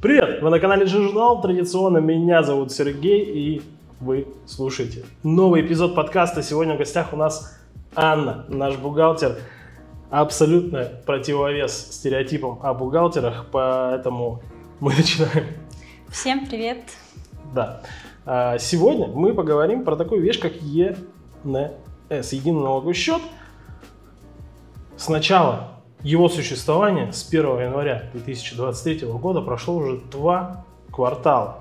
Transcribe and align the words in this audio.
Привет! 0.00 0.40
Вы 0.40 0.48
на 0.48 0.58
канале 0.58 0.86
Журнал. 0.86 1.42
Традиционно 1.42 1.98
меня 1.98 2.42
зовут 2.42 2.72
Сергей 2.72 3.22
и 3.22 3.62
вы 4.00 4.28
слушаете 4.46 5.04
новый 5.22 5.60
эпизод 5.60 5.94
подкаста. 5.94 6.42
Сегодня 6.42 6.74
в 6.74 6.78
гостях 6.78 7.12
у 7.12 7.16
нас 7.16 7.60
Анна, 7.94 8.46
наш 8.48 8.78
бухгалтер. 8.78 9.36
Абсолютно 10.08 10.88
противовес 11.04 11.90
стереотипам 11.90 12.60
о 12.62 12.72
бухгалтерах, 12.72 13.48
поэтому 13.52 14.40
мы 14.80 14.94
начинаем. 14.94 15.44
Всем 16.08 16.46
привет! 16.46 16.78
Да. 17.54 17.82
А, 18.24 18.56
сегодня 18.56 19.06
мы 19.06 19.34
поговорим 19.34 19.84
про 19.84 19.96
такую 19.96 20.22
вещь, 20.22 20.40
как 20.40 20.54
ЕНС, 20.62 22.32
единый 22.32 22.62
налоговый 22.62 22.94
счет. 22.94 23.20
Сначала 24.96 25.79
его 26.02 26.28
существование 26.28 27.12
с 27.12 27.28
1 27.28 27.40
января 27.60 28.10
2023 28.12 29.06
года 29.08 29.40
прошло 29.42 29.76
уже 29.76 29.98
два 29.98 30.64
квартала. 30.90 31.58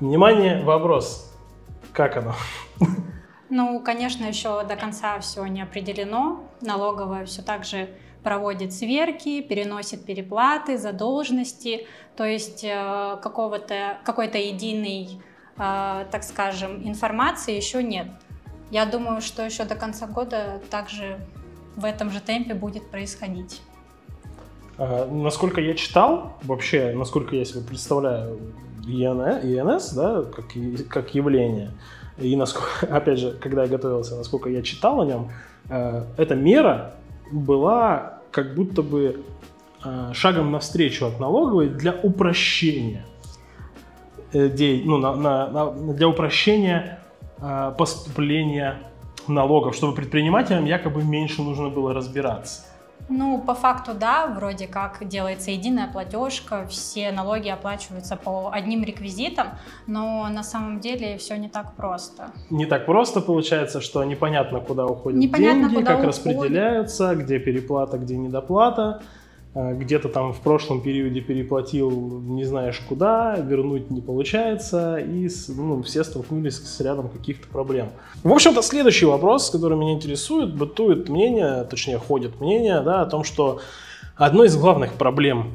Внимание, 0.00 0.62
вопрос. 0.62 1.32
Как 1.92 2.16
оно? 2.16 2.34
Ну, 3.50 3.80
конечно, 3.80 4.24
еще 4.24 4.64
до 4.64 4.74
конца 4.74 5.20
все 5.20 5.44
не 5.46 5.62
определено. 5.62 6.42
Налоговая 6.60 7.24
все 7.24 7.40
так 7.40 7.64
же 7.64 7.88
проводит 8.24 8.72
сверки, 8.72 9.42
переносит 9.42 10.04
переплаты, 10.04 10.76
задолженности, 10.76 11.86
то 12.16 12.24
есть 12.24 12.64
э, 12.64 13.18
какого-то, 13.22 13.98
какой-то 14.02 14.38
единой, 14.38 15.22
э, 15.56 16.06
так 16.10 16.24
скажем, 16.24 16.82
информации 16.88 17.54
еще 17.54 17.82
нет. 17.82 18.08
Я 18.70 18.86
думаю, 18.86 19.20
что 19.20 19.44
еще 19.44 19.64
до 19.64 19.76
конца 19.76 20.06
года 20.06 20.60
также 20.70 21.20
в 21.76 21.84
этом 21.84 22.10
же 22.10 22.20
темпе 22.20 22.54
будет 22.54 22.88
происходить. 22.90 23.62
А, 24.78 25.08
насколько 25.10 25.60
я 25.60 25.74
читал, 25.74 26.36
вообще, 26.42 26.92
насколько 26.94 27.36
я 27.36 27.44
себе 27.44 27.62
представляю 27.62 28.38
ИНС, 28.86 29.92
да, 29.92 30.22
как, 30.22 30.46
как 30.88 31.14
явление, 31.14 31.70
и 32.18 32.36
насколько, 32.36 32.86
опять 32.90 33.18
же, 33.18 33.32
когда 33.32 33.62
я 33.62 33.68
готовился, 33.68 34.16
насколько 34.16 34.48
я 34.48 34.62
читал 34.62 35.00
о 35.00 35.06
нем, 35.06 35.30
э, 35.68 36.04
эта 36.16 36.34
мера 36.34 36.94
была 37.30 38.20
как 38.30 38.54
будто 38.54 38.82
бы 38.82 39.24
э, 39.84 40.10
шагом 40.12 40.52
навстречу 40.52 41.06
от 41.06 41.20
налоговой 41.20 41.68
для 41.68 41.92
упрощения 41.92 43.04
э, 44.32 44.50
ну, 44.84 44.98
на, 44.98 45.14
на, 45.14 45.50
на, 45.50 45.94
для 45.94 46.08
упрощения 46.08 47.00
поступления 47.76 48.78
налогов, 49.28 49.74
чтобы 49.74 49.94
предпринимателям 49.94 50.64
якобы 50.64 51.02
меньше 51.04 51.42
нужно 51.42 51.68
было 51.68 51.92
разбираться. 51.92 52.62
Ну, 53.08 53.38
по 53.38 53.54
факту, 53.54 53.92
да, 53.92 54.26
вроде 54.26 54.66
как 54.66 55.06
делается 55.06 55.50
единая 55.50 55.88
платежка, 55.88 56.66
все 56.68 57.12
налоги 57.12 57.48
оплачиваются 57.48 58.16
по 58.16 58.50
одним 58.50 58.82
реквизитам, 58.82 59.48
но 59.86 60.26
на 60.30 60.42
самом 60.42 60.80
деле 60.80 61.18
все 61.18 61.36
не 61.36 61.48
так 61.48 61.74
просто. 61.74 62.30
Не 62.50 62.64
так 62.66 62.86
просто 62.86 63.20
получается, 63.20 63.80
что 63.82 64.02
непонятно, 64.04 64.60
куда 64.60 64.86
уходят 64.86 65.20
непонятно, 65.20 65.64
деньги, 65.64 65.74
куда 65.74 65.86
как 65.86 65.98
уходят. 65.98 66.16
распределяются, 66.16 67.14
где 67.14 67.38
переплата, 67.38 67.98
где 67.98 68.16
недоплата. 68.16 69.02
А, 69.54 69.72
где-то 69.72 70.08
там 70.08 70.32
в 70.32 70.40
прошлом 70.40 70.80
периоде 70.80 71.20
переплатил 71.20 71.90
не 71.90 72.44
знаешь 72.44 72.80
куда, 72.88 73.36
вернуть 73.36 73.88
не 73.90 74.00
получается, 74.00 74.96
и 74.96 75.28
ну, 75.48 75.82
все 75.82 76.02
столкнулись 76.02 76.56
с 76.56 76.80
рядом 76.80 77.08
каких-то 77.08 77.46
проблем. 77.46 77.90
В 78.24 78.32
общем-то, 78.32 78.62
следующий 78.62 79.06
вопрос, 79.06 79.50
который 79.50 79.78
меня 79.78 79.92
интересует, 79.92 80.56
бытует 80.56 81.08
мнение, 81.08 81.62
точнее, 81.64 81.98
ходит 81.98 82.40
мнение, 82.40 82.80
да, 82.80 83.02
о 83.02 83.06
том, 83.06 83.22
что 83.22 83.60
одной 84.16 84.48
из 84.48 84.56
главных 84.56 84.94
проблем 84.94 85.52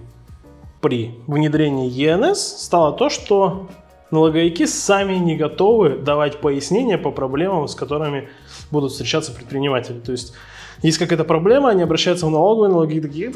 при 0.79 1.15
внедрении 1.27 1.89
ЕНС 1.89 2.39
стало 2.39 2.93
то, 2.93 3.09
что 3.09 3.67
налоговики 4.11 4.65
сами 4.65 5.15
не 5.15 5.35
готовы 5.35 5.97
давать 5.97 6.39
пояснения 6.39 6.97
по 6.97 7.11
проблемам, 7.11 7.67
с 7.67 7.75
которыми 7.75 8.29
будут 8.71 8.93
встречаться 8.93 9.33
предприниматели. 9.33 9.99
То 9.99 10.13
есть 10.13 10.33
есть 10.81 10.97
какая-то 10.97 11.25
проблема, 11.25 11.69
они 11.69 11.83
обращаются 11.83 12.27
в 12.27 12.29
налоговые, 12.29 12.71
налоговики 12.71 13.01
такие, 13.01 13.31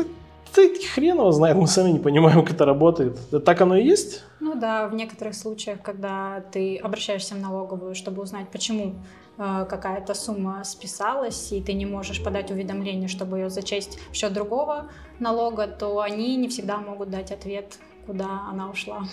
да 0.55 0.61
хрен 0.93 1.17
его 1.17 1.31
знает, 1.31 1.55
мы 1.57 1.67
сами 1.67 1.91
не 1.91 1.99
понимаем, 1.99 2.41
как 2.43 2.53
это 2.53 2.65
работает. 2.65 3.17
Так 3.45 3.61
оно 3.61 3.75
и 3.75 3.83
есть? 3.83 4.23
Ну 4.39 4.55
да, 4.55 4.87
в 4.87 4.93
некоторых 4.93 5.35
случаях, 5.35 5.81
когда 5.81 6.43
ты 6.51 6.77
обращаешься 6.77 7.35
в 7.35 7.39
налоговую, 7.39 7.95
чтобы 7.95 8.21
узнать, 8.21 8.49
почему 8.49 8.95
э, 9.37 9.65
какая-то 9.69 10.13
сумма 10.13 10.63
списалась, 10.63 11.51
и 11.51 11.61
ты 11.61 11.73
не 11.73 11.85
можешь 11.85 12.23
подать 12.23 12.51
уведомление, 12.51 13.07
чтобы 13.07 13.39
ее 13.39 13.49
зачесть 13.49 13.99
в 14.11 14.15
счет 14.15 14.33
другого 14.33 14.87
налога, 15.19 15.67
то 15.67 16.01
они 16.01 16.35
не 16.35 16.47
всегда 16.49 16.77
могут 16.77 17.09
дать 17.09 17.31
ответ, 17.31 17.77
куда 18.05 18.41
она 18.49 18.69
ушла. 18.69 19.03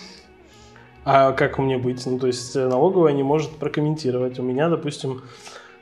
А 1.03 1.31
как 1.31 1.57
мне 1.57 1.77
быть? 1.77 2.05
Ну, 2.05 2.19
то 2.19 2.27
есть 2.27 2.55
э, 2.55 2.67
налоговая 2.67 3.13
не 3.13 3.23
может 3.23 3.51
прокомментировать. 3.57 4.37
У 4.37 4.43
меня, 4.43 4.69
допустим, 4.69 5.23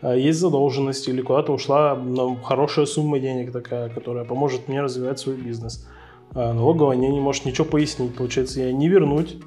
есть 0.02 0.40
задолженность 0.40 1.08
или 1.08 1.22
куда-то 1.22 1.52
ушла 1.52 1.96
ну, 1.96 2.36
хорошая 2.36 2.86
сумма 2.86 3.20
денег 3.20 3.52
такая, 3.52 3.90
которая 3.90 4.24
поможет 4.24 4.68
мне 4.68 4.82
развивать 4.82 5.20
свой 5.20 5.36
бизнес. 5.36 5.88
А 6.34 6.54
налоговая 6.54 6.96
не, 6.96 7.10
не 7.10 7.20
может 7.20 7.46
ничего 7.46 7.66
пояснить. 7.66 8.16
Получается, 8.16 8.62
я 8.62 8.72
не 8.72 8.88
вернуть 8.88 9.38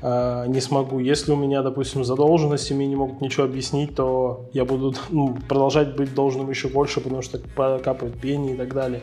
а, 0.00 0.46
не 0.46 0.60
смогу. 0.60 0.98
Если 1.00 1.32
у 1.32 1.36
меня, 1.36 1.62
допустим, 1.62 2.04
задолженности, 2.04 2.72
мне 2.72 2.86
не 2.86 2.96
могут 2.96 3.20
ничего 3.20 3.44
объяснить, 3.44 3.94
то 3.94 4.48
я 4.52 4.64
буду 4.64 4.94
ну, 5.10 5.36
продолжать 5.48 5.96
быть 5.96 6.14
должным 6.14 6.48
еще 6.50 6.68
больше, 6.68 7.00
потому 7.00 7.22
что 7.22 7.38
капают 7.78 8.20
пени 8.20 8.52
и 8.52 8.56
так 8.56 8.74
далее. 8.74 9.02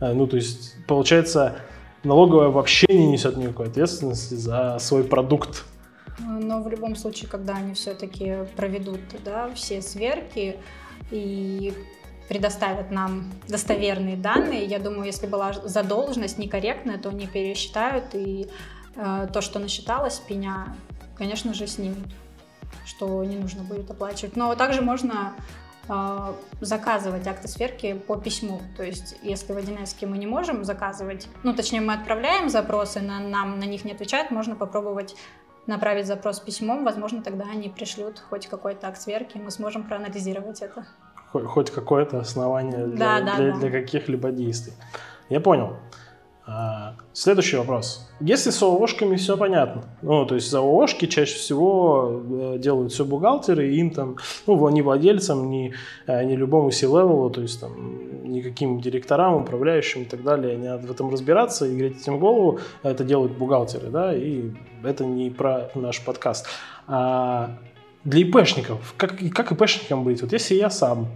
Ну, 0.00 0.26
то 0.26 0.36
есть, 0.36 0.74
получается, 0.88 1.56
налоговая 2.02 2.48
вообще 2.48 2.86
не 2.90 3.06
несет 3.06 3.36
никакой 3.36 3.66
ответственности 3.66 4.34
за 4.34 4.76
свой 4.80 5.04
продукт 5.04 5.64
но 6.18 6.62
в 6.62 6.68
любом 6.68 6.96
случае, 6.96 7.28
когда 7.28 7.56
они 7.56 7.74
все-таки 7.74 8.46
проведут 8.56 9.00
да, 9.24 9.50
все 9.54 9.82
сверки 9.82 10.56
и 11.10 11.74
предоставят 12.28 12.90
нам 12.90 13.30
достоверные 13.48 14.16
данные, 14.16 14.64
я 14.64 14.78
думаю, 14.78 15.04
если 15.04 15.26
была 15.26 15.52
задолженность 15.52 16.38
некорректная, 16.38 16.98
то 16.98 17.10
они 17.10 17.26
пересчитают, 17.26 18.14
и 18.14 18.48
э, 18.96 19.28
то, 19.32 19.40
что 19.40 19.58
насчиталось 19.58 20.20
пеня, 20.20 20.76
конечно 21.16 21.52
же, 21.52 21.66
снимут, 21.66 22.08
что 22.86 23.22
не 23.24 23.36
нужно 23.36 23.62
будет 23.62 23.90
оплачивать. 23.90 24.36
Но 24.36 24.54
также 24.54 24.80
можно 24.80 25.34
э, 25.86 26.34
заказывать 26.60 27.26
акты 27.26 27.48
сверки 27.48 27.92
по 27.92 28.16
письму. 28.16 28.62
То 28.76 28.84
есть, 28.84 29.16
если 29.22 29.52
в 29.52 29.58
1С 29.58 30.06
мы 30.06 30.16
не 30.16 30.26
можем 30.26 30.64
заказывать, 30.64 31.28
ну, 31.42 31.52
точнее, 31.54 31.82
мы 31.82 31.92
отправляем 31.92 32.48
запросы, 32.48 33.00
на, 33.00 33.20
нам 33.20 33.58
на 33.58 33.64
них 33.64 33.84
не 33.84 33.92
отвечают, 33.92 34.30
можно 34.30 34.56
попробовать 34.56 35.14
направить 35.66 36.06
запрос 36.06 36.40
письмом, 36.40 36.84
возможно, 36.84 37.22
тогда 37.22 37.44
они 37.50 37.68
пришлют 37.68 38.18
хоть 38.18 38.46
какой-то 38.46 38.88
акт 38.88 39.00
сверки, 39.00 39.36
и 39.36 39.40
мы 39.40 39.50
сможем 39.50 39.84
проанализировать 39.84 40.62
это. 40.62 40.86
Хоть 41.32 41.70
какое-то 41.70 42.20
основание 42.20 42.86
для, 42.86 42.96
да, 42.96 43.20
да, 43.20 43.36
для, 43.36 43.52
да. 43.52 43.58
для 43.58 43.70
каких-либо 43.70 44.30
действий. 44.30 44.74
Я 45.28 45.40
понял. 45.40 45.76
А, 46.46 46.94
следующий 47.14 47.56
вопрос. 47.56 48.06
Если 48.20 48.50
с 48.50 48.62
ООшками 48.62 49.16
все 49.16 49.36
понятно, 49.36 49.84
ну, 50.02 50.26
то 50.26 50.34
есть 50.34 50.50
за 50.50 50.58
ООшки 50.58 51.06
чаще 51.06 51.36
всего 51.36 52.22
э, 52.22 52.58
делают 52.58 52.92
все 52.92 53.06
бухгалтеры, 53.06 53.74
им 53.74 53.90
там, 53.90 54.16
ну, 54.46 54.68
ни 54.68 54.82
владельцам, 54.82 55.48
ни, 55.48 55.72
э, 56.06 56.24
ни 56.24 56.36
любому 56.36 56.70
C-левелу, 56.70 57.30
то 57.30 57.40
есть 57.40 57.60
там 57.60 57.72
никаким 58.34 58.80
директорам, 58.80 59.42
управляющим 59.42 60.02
и 60.02 60.04
так 60.04 60.22
далее, 60.22 60.56
не 60.56 60.68
надо 60.68 60.86
в 60.86 60.90
этом 60.90 61.10
разбираться 61.10 61.66
и 61.66 61.76
греть 61.76 62.00
этим 62.00 62.18
голову, 62.18 62.58
это 62.82 63.04
делают 63.04 63.32
бухгалтеры, 63.32 63.88
да, 63.88 64.14
и 64.14 64.50
это 64.82 65.04
не 65.04 65.30
про 65.30 65.70
наш 65.74 66.00
подкаст. 66.04 66.46
А 66.86 67.56
для 68.04 68.20
ИПшников, 68.20 68.94
как, 68.96 69.16
как 69.32 69.52
ИПшникам 69.52 70.04
быть? 70.04 70.22
Вот 70.22 70.32
если 70.32 70.54
я 70.54 70.70
сам, 70.70 71.08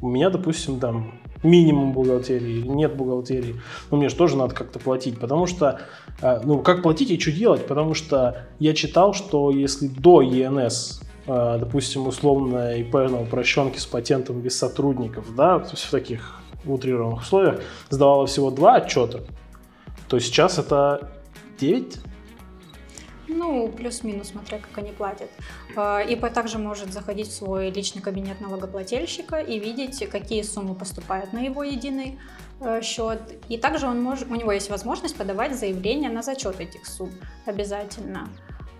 у 0.00 0.08
меня, 0.08 0.30
допустим, 0.30 0.78
там 0.78 1.12
минимум 1.42 1.92
бухгалтерии, 1.92 2.62
нет 2.62 2.96
бухгалтерии, 2.96 3.60
но 3.90 3.96
мне 3.96 4.08
же 4.08 4.16
тоже 4.16 4.36
надо 4.36 4.54
как-то 4.54 4.78
платить, 4.78 5.18
потому 5.18 5.46
что, 5.46 5.80
э, 6.20 6.40
ну, 6.44 6.60
как 6.60 6.82
платить 6.82 7.10
и 7.10 7.18
что 7.18 7.32
делать, 7.32 7.66
потому 7.66 7.94
что 7.94 8.46
я 8.58 8.74
читал, 8.74 9.14
что 9.14 9.50
если 9.50 9.88
до 9.88 10.22
ЕНС 10.22 11.02
допустим, 11.26 12.06
условно 12.06 12.76
ИП 12.76 12.94
на 12.94 13.20
упрощенке 13.20 13.78
с 13.80 13.86
патентом 13.86 14.40
без 14.40 14.58
сотрудников, 14.58 15.34
да, 15.34 15.58
в 15.58 15.90
таких 15.90 16.40
утрированных 16.64 17.22
условиях, 17.22 17.62
сдавала 17.90 18.26
всего 18.26 18.50
два 18.50 18.76
отчета, 18.76 19.20
то 20.08 20.18
сейчас 20.18 20.58
это 20.58 21.10
9 21.58 21.98
ну, 23.28 23.68
плюс-минус, 23.68 24.28
смотря 24.28 24.58
как 24.58 24.76
они 24.78 24.92
платят. 24.92 25.30
А, 25.76 26.00
ИП 26.00 26.32
также 26.32 26.58
может 26.58 26.92
заходить 26.92 27.28
в 27.28 27.32
свой 27.32 27.70
личный 27.70 28.02
кабинет 28.02 28.40
налогоплательщика 28.40 29.40
и 29.40 29.58
видеть, 29.58 30.08
какие 30.10 30.42
суммы 30.42 30.74
поступают 30.74 31.32
на 31.32 31.38
его 31.38 31.62
единый 31.62 32.18
э, 32.60 32.82
счет. 32.82 33.20
И 33.48 33.58
также 33.58 33.86
он 33.86 34.02
может, 34.02 34.30
у 34.30 34.34
него 34.34 34.52
есть 34.52 34.70
возможность 34.70 35.16
подавать 35.16 35.58
заявление 35.58 36.10
на 36.10 36.22
зачет 36.22 36.60
этих 36.60 36.86
сумм 36.86 37.12
обязательно. 37.46 38.28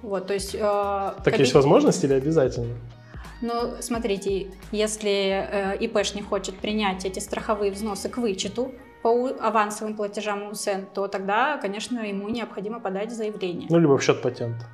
Вот, 0.02 0.26
то 0.26 0.34
есть... 0.34 0.54
Э, 0.54 0.58
так 0.60 1.24
кабинет... 1.24 1.40
есть 1.40 1.54
возможность 1.54 2.02
или 2.04 2.12
обязательно? 2.12 2.74
Ну, 3.40 3.74
смотрите, 3.80 4.52
если 4.70 5.74
э, 5.74 5.76
ИПшник 5.78 6.28
хочет 6.28 6.56
принять 6.56 7.04
эти 7.04 7.18
страховые 7.18 7.72
взносы 7.72 8.08
к 8.08 8.18
вычету, 8.18 8.72
по 9.02 9.30
авансовым 9.40 9.96
платежам 9.96 10.48
УСН, 10.48 10.86
то 10.94 11.08
тогда, 11.08 11.58
конечно, 11.58 11.98
ему 11.98 12.28
необходимо 12.28 12.80
подать 12.80 13.10
заявление. 13.10 13.66
Ну, 13.68 13.78
либо 13.78 13.98
в 13.98 14.02
счет 14.02 14.22
патента. 14.22 14.64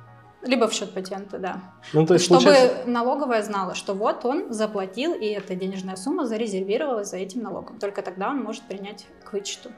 Либо 0.41 0.67
в 0.67 0.73
счет 0.73 0.93
патента, 0.93 1.37
да. 1.37 1.61
Ну, 1.93 2.05
то 2.05 2.13
есть, 2.13 2.25
Чтобы 2.25 2.43
получается... 2.43 2.89
налоговая 2.89 3.43
знала, 3.43 3.75
что 3.75 3.93
вот 3.93 4.23
он 4.23 4.53
заплатил, 4.53 5.13
и 5.13 5.25
эта 5.25 5.55
денежная 5.55 5.97
сумма 5.97 6.25
зарезервировалась 6.25 7.09
за 7.09 7.17
этим 7.17 7.41
налогом. 7.41 7.77
Только 7.79 8.01
тогда 8.01 8.29
он 8.29 8.41
может 8.41 8.63
принять 8.63 9.05
к 9.25 9.33
вычету. 9.33 9.71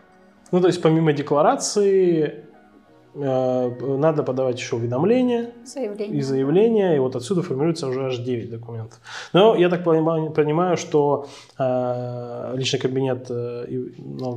Ну, 0.51 0.59
то 0.59 0.67
есть 0.67 0.81
помимо 0.81 1.13
декларации 1.13 2.45
надо 3.13 4.23
подавать 4.23 4.57
еще 4.57 4.77
уведомление 4.77 5.51
заявление. 5.65 6.17
и 6.17 6.21
заявление, 6.21 6.95
и 6.95 6.99
вот 6.99 7.15
отсюда 7.15 7.41
формируется 7.41 7.87
уже 7.87 8.05
аж 8.05 8.17
9 8.17 8.49
документов. 8.49 8.99
Но 9.33 9.55
я 9.55 9.69
так 9.69 9.83
понимаю, 9.83 10.77
что 10.77 11.27
э, 11.59 12.53
личный 12.55 12.79
кабинет 12.79 13.27
э, 13.29 13.65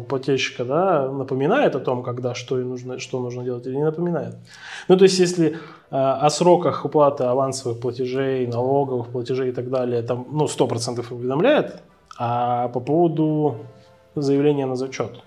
плательщика 0.09 0.65
да, 0.65 1.09
напоминает 1.09 1.77
о 1.77 1.81
том, 1.81 2.03
когда 2.03 2.35
что, 2.35 2.57
нужно, 2.57 2.99
что 2.99 3.21
нужно 3.21 3.45
делать, 3.45 3.67
или 3.67 3.77
не 3.77 3.85
напоминает. 3.85 4.37
Ну, 4.89 4.97
то 4.97 5.05
есть 5.05 5.19
если 5.19 5.57
о 5.91 6.29
сроках 6.31 6.85
уплаты 6.85 7.23
авансовых 7.25 7.79
платежей, 7.81 8.49
налоговых 8.49 9.09
платежей 9.09 9.51
и 9.51 9.53
так 9.53 9.71
далее, 9.71 10.03
там, 10.03 10.27
ну, 10.33 10.47
100% 10.47 11.05
уведомляет, 11.15 11.83
а 12.19 12.69
по 12.69 12.81
поводу 12.81 13.59
заявления 14.17 14.67
на 14.67 14.75
зачет. 14.75 15.23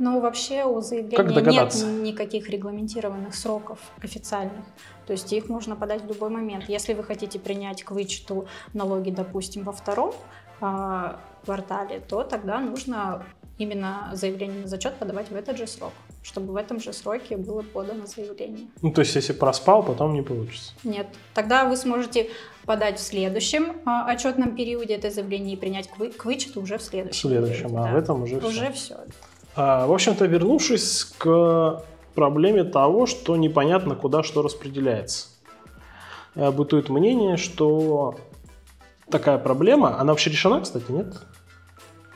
Ну, 0.00 0.18
вообще 0.18 0.64
у 0.64 0.80
заявления 0.80 1.42
нет 1.42 1.74
никаких 2.02 2.48
регламентированных 2.48 3.34
сроков 3.34 3.78
официальных. 4.02 4.64
То 5.06 5.12
есть 5.12 5.30
их 5.30 5.50
можно 5.50 5.76
подать 5.76 6.02
в 6.02 6.08
любой 6.08 6.30
момент. 6.30 6.64
Если 6.68 6.94
вы 6.94 7.04
хотите 7.04 7.38
принять 7.38 7.84
к 7.84 7.90
вычету 7.90 8.46
налоги, 8.72 9.10
допустим, 9.10 9.62
во 9.62 9.72
втором 9.72 10.14
э, 10.62 11.16
квартале, 11.44 12.00
то 12.00 12.22
тогда 12.22 12.60
нужно 12.60 13.26
именно 13.58 14.10
заявление 14.14 14.62
на 14.62 14.68
зачет 14.68 14.94
подавать 14.94 15.30
в 15.30 15.36
этот 15.36 15.58
же 15.58 15.66
срок, 15.66 15.92
чтобы 16.22 16.54
в 16.54 16.56
этом 16.56 16.80
же 16.80 16.94
сроке 16.94 17.36
было 17.36 17.60
подано 17.60 18.06
заявление. 18.06 18.68
Ну, 18.80 18.92
то 18.92 19.02
есть, 19.02 19.14
если 19.14 19.34
проспал, 19.34 19.82
потом 19.82 20.14
не 20.14 20.22
получится? 20.22 20.72
Нет. 20.82 21.08
Тогда 21.34 21.66
вы 21.66 21.76
сможете 21.76 22.30
подать 22.64 22.98
в 22.98 23.02
следующем 23.02 23.76
а, 23.84 24.06
отчетном 24.06 24.56
периоде 24.56 24.94
это 24.94 25.10
заявление 25.10 25.56
и 25.56 25.58
принять 25.58 25.90
к, 25.90 25.98
вы, 25.98 26.08
к 26.08 26.24
вычету 26.24 26.62
уже 26.62 26.78
в 26.78 26.82
следующем. 26.82 27.28
В 27.28 27.32
следующем, 27.32 27.68
периоде, 27.68 27.76
а 27.76 27.84
да. 27.84 27.92
в 27.92 27.96
этом 27.96 28.22
уже, 28.22 28.38
уже 28.38 28.72
все. 28.72 28.96
А, 29.56 29.86
в 29.86 29.92
общем-то, 29.92 30.26
вернувшись 30.26 31.04
к 31.18 31.82
проблеме 32.14 32.64
того, 32.64 33.06
что 33.06 33.36
непонятно, 33.36 33.94
куда 33.94 34.22
что 34.22 34.42
распределяется. 34.42 35.28
Э, 36.34 36.50
бытует 36.50 36.88
мнение, 36.88 37.36
что 37.36 38.16
такая 39.10 39.38
проблема, 39.38 39.98
она 39.98 40.12
вообще 40.12 40.30
решена, 40.30 40.60
кстати, 40.60 40.90
нет? 40.90 41.14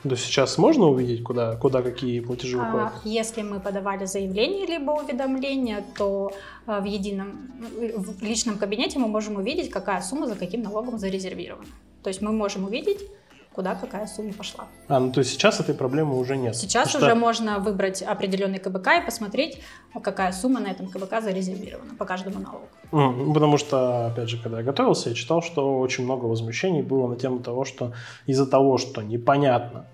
То 0.07 0.15
сейчас 0.15 0.59
можно 0.59 0.85
увидеть, 0.85 1.23
куда, 1.23 1.55
куда 1.55 1.81
какие 1.81 2.19
платежи 2.19 2.59
а, 2.59 2.65
выходят? 2.65 2.93
А, 2.93 3.07
если 3.07 3.41
мы 3.41 3.59
подавали 3.59 4.05
заявление 4.05 4.67
либо 4.67 4.91
уведомление, 4.91 5.83
то 5.97 6.31
а, 6.67 6.79
в 6.79 6.85
едином 6.85 7.51
в 7.95 8.21
личном 8.21 8.59
кабинете 8.59 8.99
мы 8.99 9.07
можем 9.07 9.37
увидеть, 9.37 9.71
какая 9.71 10.01
сумма 10.01 10.27
за 10.27 10.35
каким 10.35 10.61
налогом 10.61 10.99
зарезервирована. 10.99 11.65
То 12.03 12.09
есть 12.09 12.21
мы 12.21 12.31
можем 12.31 12.65
увидеть, 12.65 12.99
куда 13.55 13.75
какая 13.75 14.05
сумма 14.05 14.33
пошла. 14.33 14.65
А, 14.89 14.99
ну 14.99 15.11
то 15.11 15.19
есть 15.19 15.31
сейчас 15.31 15.59
этой 15.61 15.73
проблемы 15.73 16.17
уже 16.19 16.35
нет? 16.35 16.55
Сейчас 16.55 16.91
Потому 16.91 17.05
уже 17.05 17.11
что... 17.11 17.19
можно 17.19 17.59
выбрать 17.59 18.01
определенный 18.01 18.59
КБК 18.59 18.97
и 18.97 19.05
посмотреть, 19.05 19.61
какая 20.03 20.33
сумма 20.33 20.59
на 20.59 20.67
этом 20.67 20.87
КБК 20.87 21.21
зарезервирована 21.21 21.95
по 21.95 22.05
каждому 22.05 22.39
налогу. 22.39 22.67
Mm, 22.91 23.33
потому 23.33 23.57
что, 23.57 24.07
опять 24.07 24.29
же, 24.29 24.41
когда 24.41 24.57
я 24.59 24.63
готовился, 24.63 25.09
я 25.09 25.15
читал, 25.15 25.41
что 25.41 25.79
очень 25.79 26.03
много 26.03 26.25
возмущений 26.25 26.81
было 26.81 27.07
на 27.07 27.15
тему 27.15 27.39
того, 27.39 27.63
что 27.63 27.93
из-за 28.25 28.45
того, 28.45 28.77
что 28.77 29.01
непонятно, 29.01 29.85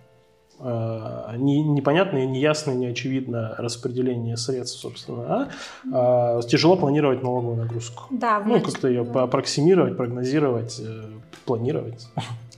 э, 0.59 1.35
не, 1.37 1.61
непонятно 1.61 2.17
и 2.17 2.25
неясно, 2.25 2.71
неочевидно 2.71 3.55
распределение 3.59 4.37
средств, 4.37 4.79
собственно, 4.79 5.49
а, 5.93 6.39
э, 6.39 6.47
тяжело 6.47 6.77
планировать 6.77 7.21
налоговую 7.21 7.57
нагрузку. 7.57 8.05
Да, 8.09 8.39
ну, 8.39 8.59
как-то 8.59 8.87
ее 8.87 9.03
да. 9.03 9.23
аппроксимировать, 9.23 9.97
прогнозировать, 9.97 10.79
э, 10.79 11.11
планировать. 11.45 12.07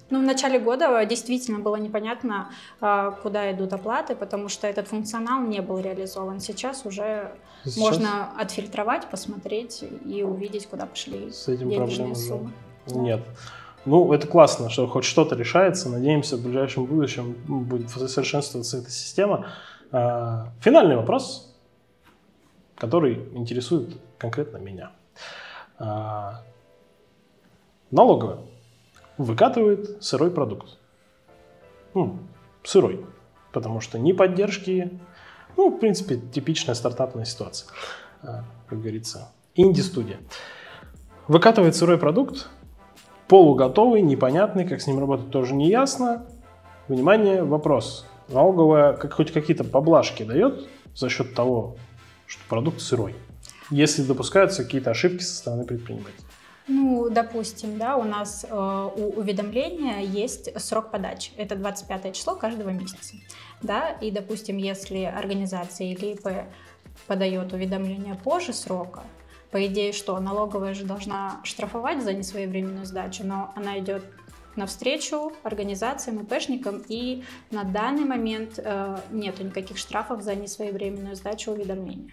Ну, 0.10 0.20
в 0.20 0.24
начале 0.24 0.60
года 0.60 1.04
действительно 1.06 1.60
было 1.60 1.76
непонятно, 1.78 2.50
а, 2.82 3.12
куда 3.12 3.52
идут 3.52 3.74
оплаты, 3.74 4.16
потому 4.16 4.50
что 4.50 4.68
этот 4.68 4.88
функционал 4.88 5.42
не 5.42 5.62
был 5.62 5.80
реализован. 5.80 6.40
Сейчас 6.40 6.86
уже 6.86 7.32
Сейчас? 7.64 7.78
можно 7.78 8.32
отфильтровать, 8.38 9.10
посмотреть 9.10 9.84
и 10.06 10.24
увидеть, 10.24 10.68
куда 10.68 10.86
пошли 10.86 11.32
С 11.32 11.48
этим 11.48 11.70
денежные 11.70 12.16
суммы. 12.16 12.52
Уже 12.86 12.96
нет. 12.98 13.22
Ну, 13.86 14.14
это 14.14 14.28
классно, 14.28 14.70
что 14.70 14.88
хоть 14.88 15.04
что-то 15.04 15.36
решается. 15.36 15.90
Надеемся, 15.90 16.38
в 16.38 16.44
ближайшем 16.44 16.86
будущем 16.86 17.36
будет 17.48 17.90
совершенствоваться 17.90 18.78
эта 18.78 18.90
система. 18.90 19.48
А, 19.92 20.50
финальный 20.62 20.96
вопрос, 20.96 21.54
который 22.76 23.16
интересует 23.34 23.98
конкретно 24.18 24.58
меня. 24.58 24.92
А, 25.80 26.44
налоговая 27.92 28.40
выкатывает 29.18 30.04
сырой 30.04 30.32
продукт. 30.32 30.78
Ну, 31.94 32.20
сырой. 32.64 33.06
Потому 33.52 33.80
что 33.82 34.00
ни 34.00 34.14
поддержки, 34.14 35.00
ну, 35.58 35.70
в 35.70 35.80
принципе, 35.80 36.18
типичная 36.18 36.76
стартапная 36.76 37.26
ситуация, 37.26 37.70
а, 38.22 38.44
как 38.68 38.80
говорится. 38.80 39.32
Инди-студия. 39.56 40.18
Выкатывает 41.28 41.76
сырой 41.76 41.98
продукт, 42.00 42.50
полуготовый, 43.28 44.02
непонятный, 44.02 44.68
как 44.68 44.82
с 44.82 44.88
ним 44.88 45.00
работать 45.00 45.30
тоже 45.30 45.54
не 45.54 45.70
ясно. 45.70 46.26
Внимание, 46.88 47.44
вопрос. 47.44 48.06
Налоговая 48.30 48.94
как, 48.94 49.14
хоть 49.14 49.32
какие-то 49.32 49.64
поблажки 49.64 50.24
дает 50.24 50.68
за 50.96 51.10
счет 51.10 51.36
того, 51.36 51.78
что 52.26 52.42
продукт 52.50 52.82
сырой, 52.82 53.16
если 53.70 54.02
допускаются 54.02 54.64
какие-то 54.64 54.92
ошибки 54.92 55.22
со 55.22 55.36
стороны 55.36 55.66
предпринимателя. 55.66 56.26
Ну, 56.68 57.10
допустим, 57.10 57.78
да, 57.78 57.98
у 57.98 58.04
нас 58.04 58.46
э, 58.50 58.90
у 58.96 59.20
уведомления 59.20 60.00
есть 60.00 60.50
срок 60.62 60.92
подачи. 60.92 61.32
Это 61.36 61.56
25 61.56 62.16
число 62.16 62.36
каждого 62.36 62.70
месяца. 62.70 63.16
Да, 63.62 63.90
и, 63.90 64.12
допустим, 64.12 64.58
если 64.58 65.04
организация 65.04 65.88
или 65.88 66.14
ИП 66.14 66.46
подает 67.08 67.52
уведомление 67.52 68.16
позже 68.16 68.54
срока, 68.54 69.04
по 69.52 69.66
идее, 69.68 69.94
что 69.94 70.20
налоговая 70.20 70.74
же 70.74 70.84
должна 70.86 71.42
штрафовать 71.44 72.02
за 72.02 72.14
несвоевременную 72.14 72.86
сдачу, 72.86 73.24
но 73.24 73.52
она 73.56 73.78
идет 73.80 74.04
навстречу 74.56 75.34
организациям, 75.44 76.24
ИПшникам, 76.24 76.82
и 76.88 77.24
на 77.52 77.64
данный 77.64 78.06
момент 78.06 78.58
э, 78.58 78.98
нету 79.12 79.44
никаких 79.44 79.78
штрафов 79.78 80.22
за 80.22 80.36
несвоевременную 80.36 81.16
сдачу 81.16 81.52
уведомления. 81.52 82.12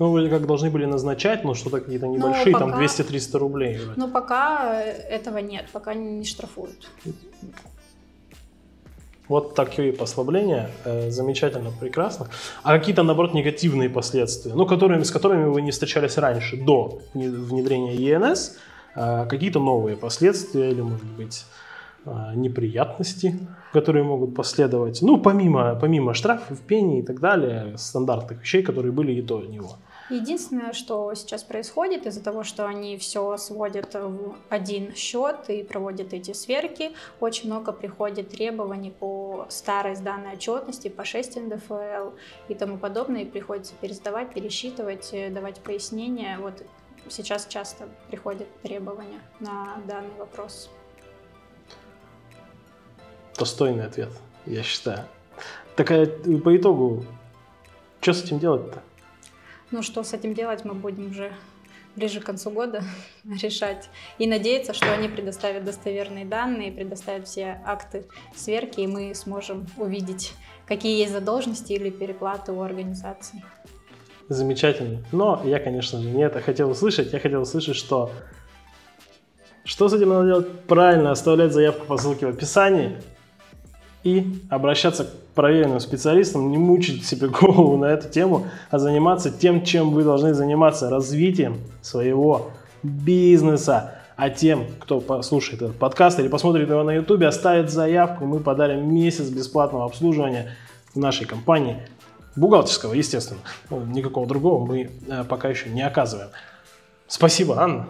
Ну, 0.00 0.12
вроде 0.12 0.30
как 0.30 0.46
должны 0.46 0.70
были 0.70 0.86
назначать, 0.86 1.44
но 1.44 1.54
что-то 1.54 1.80
какие-то 1.80 2.06
ну, 2.06 2.16
небольшие, 2.16 2.52
пока, 2.54 2.66
там 2.70 2.80
200-300 2.80 3.38
рублей. 3.38 3.78
Ну, 3.96 4.08
пока 4.08 4.82
этого 4.82 5.38
нет, 5.38 5.66
пока 5.72 5.92
не 5.92 6.24
штрафуют. 6.24 6.90
Вот 9.28 9.54
такие 9.54 9.92
послабления, 9.92 10.70
э, 10.86 11.10
замечательно, 11.10 11.70
прекрасно. 11.80 12.28
А 12.62 12.78
какие-то, 12.78 13.02
наоборот, 13.02 13.34
негативные 13.34 13.90
последствия, 13.90 14.54
ну, 14.54 14.66
которыми, 14.66 15.02
с 15.02 15.10
которыми 15.10 15.44
вы 15.44 15.60
не 15.60 15.70
встречались 15.70 16.16
раньше, 16.18 16.56
до 16.56 17.02
внедрения 17.14 17.94
ЕНС, 17.94 18.56
э, 18.96 19.26
какие-то 19.28 19.60
новые 19.60 19.96
последствия 19.96 20.70
или, 20.70 20.80
может 20.80 21.04
быть, 21.18 21.44
э, 22.06 22.10
неприятности, 22.36 23.38
которые 23.74 24.02
могут 24.02 24.34
последовать, 24.34 25.02
ну, 25.02 25.18
помимо, 25.18 25.74
помимо 25.74 26.14
штрафов, 26.14 26.58
пений 26.60 27.00
и 27.00 27.02
так 27.02 27.20
далее, 27.20 27.76
стандартных 27.76 28.40
вещей, 28.40 28.62
которые 28.62 28.92
были 28.92 29.12
и 29.12 29.22
до 29.22 29.42
него. 29.42 29.76
Единственное, 30.10 30.72
что 30.72 31.14
сейчас 31.14 31.44
происходит 31.44 32.04
из-за 32.04 32.20
того, 32.20 32.42
что 32.42 32.66
они 32.66 32.98
все 32.98 33.36
сводят 33.36 33.94
в 33.94 34.34
один 34.48 34.92
счет 34.96 35.48
и 35.48 35.62
проводят 35.62 36.12
эти 36.12 36.32
сверки, 36.32 36.92
очень 37.20 37.46
много 37.48 37.72
приходит 37.72 38.30
требований 38.30 38.90
по 38.90 39.46
старой 39.48 39.94
сданной 39.94 40.32
отчетности, 40.32 40.88
по 40.88 41.04
6 41.04 41.36
НДФЛ 41.36 42.10
и 42.48 42.54
тому 42.54 42.76
подобное, 42.76 43.22
и 43.22 43.24
приходится 43.24 43.74
пересдавать, 43.80 44.34
пересчитывать, 44.34 45.10
э, 45.12 45.30
давать 45.30 45.60
пояснения. 45.60 46.38
Вот 46.40 46.60
сейчас 47.08 47.46
часто 47.46 47.88
приходят 48.08 48.48
требования 48.62 49.20
на 49.38 49.76
данный 49.86 50.14
вопрос. 50.18 50.70
Достойный 53.38 53.86
ответ, 53.86 54.10
я 54.44 54.64
считаю. 54.64 55.04
Такая 55.76 56.06
по 56.06 56.56
итогу, 56.56 57.04
что 58.00 58.12
с 58.12 58.24
этим 58.24 58.40
делать-то? 58.40 58.82
Ну, 59.70 59.82
что 59.82 60.02
с 60.02 60.12
этим 60.12 60.34
делать, 60.34 60.64
мы 60.64 60.74
будем 60.74 61.10
уже 61.10 61.32
ближе 61.96 62.20
к 62.20 62.24
концу 62.24 62.50
года 62.50 62.82
решать. 63.42 63.88
И 64.18 64.26
надеяться, 64.26 64.72
что 64.74 64.92
они 64.92 65.08
предоставят 65.08 65.64
достоверные 65.64 66.24
данные, 66.24 66.72
предоставят 66.72 67.28
все 67.28 67.60
акты 67.64 68.04
сверки, 68.34 68.80
и 68.80 68.86
мы 68.86 69.14
сможем 69.14 69.66
увидеть, 69.76 70.32
какие 70.66 70.98
есть 70.98 71.12
задолженности 71.12 71.72
или 71.72 71.90
переплаты 71.90 72.52
у 72.52 72.62
организации. 72.62 73.42
Замечательно. 74.28 75.02
Но 75.12 75.42
я, 75.44 75.58
конечно 75.58 76.00
же, 76.00 76.08
не 76.08 76.22
это 76.22 76.40
хотел 76.40 76.70
услышать. 76.70 77.12
Я 77.12 77.18
хотел 77.18 77.42
услышать, 77.42 77.76
что 77.76 78.12
что 79.64 79.88
с 79.88 79.92
этим 79.92 80.08
надо 80.08 80.26
делать 80.26 80.60
правильно, 80.62 81.10
оставлять 81.10 81.52
заявку 81.52 81.86
по 81.86 81.96
ссылке 81.96 82.26
в 82.26 82.30
описании, 82.30 82.96
и 84.02 84.40
обращаться 84.48 85.04
к 85.04 85.08
проверенным 85.34 85.80
специалистам, 85.80 86.50
не 86.50 86.58
мучить 86.58 87.04
себе 87.04 87.28
голову 87.40 87.76
на 87.76 87.86
эту 87.86 88.08
тему, 88.08 88.46
а 88.70 88.78
заниматься 88.78 89.30
тем, 89.30 89.64
чем 89.64 89.90
вы 89.90 90.04
должны 90.04 90.34
заниматься, 90.34 90.90
развитием 90.90 91.58
своего 91.82 92.50
бизнеса. 92.82 93.94
А 94.16 94.28
тем, 94.28 94.66
кто 94.80 95.00
послушает 95.00 95.62
этот 95.62 95.78
подкаст 95.78 96.18
или 96.20 96.28
посмотрит 96.28 96.68
его 96.68 96.82
на 96.82 96.92
YouTube, 96.92 97.22
оставит 97.22 97.70
заявку, 97.70 98.26
мы 98.26 98.40
подарим 98.40 98.94
месяц 98.94 99.30
бесплатного 99.30 99.86
обслуживания 99.86 100.56
в 100.92 100.98
нашей 100.98 101.26
компании. 101.26 101.78
Бухгалтерского, 102.36 102.92
естественно. 102.92 103.40
Ну, 103.70 103.82
никакого 103.86 104.26
другого 104.26 104.64
мы 104.64 104.90
э, 105.08 105.24
пока 105.24 105.48
еще 105.48 105.70
не 105.70 105.80
оказываем. 105.82 106.28
Спасибо, 107.08 107.60
Анна. 107.60 107.86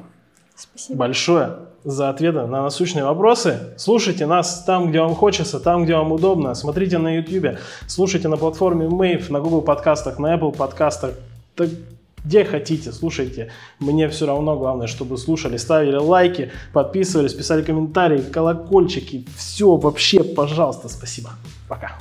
Спасибо. 0.54 0.98
Большое 0.98 1.58
за 1.84 2.10
ответы 2.10 2.46
на 2.46 2.62
насущные 2.62 3.04
вопросы. 3.04 3.74
Слушайте 3.76 4.26
нас 4.26 4.64
там, 4.64 4.90
где 4.90 5.00
вам 5.00 5.14
хочется, 5.14 5.60
там, 5.60 5.84
где 5.84 5.94
вам 5.94 6.12
удобно. 6.12 6.54
Смотрите 6.54 6.98
на 6.98 7.16
YouTube, 7.16 7.58
слушайте 7.86 8.28
на 8.28 8.36
платформе 8.36 8.86
Mave, 8.86 9.30
на 9.32 9.40
Google 9.40 9.62
подкастах, 9.62 10.18
на 10.18 10.36
Apple 10.36 10.56
подкастах. 10.56 11.12
Да 11.56 11.66
где 12.24 12.44
хотите, 12.44 12.92
слушайте. 12.92 13.50
Мне 13.78 14.08
все 14.08 14.26
равно, 14.26 14.56
главное, 14.56 14.86
чтобы 14.86 15.16
слушали, 15.16 15.56
ставили 15.56 15.96
лайки, 15.96 16.52
подписывались, 16.72 17.32
писали 17.32 17.62
комментарии, 17.62 18.20
колокольчики. 18.20 19.24
Все 19.36 19.76
вообще, 19.76 20.22
пожалуйста, 20.22 20.88
спасибо. 20.88 21.30
Пока. 21.68 21.92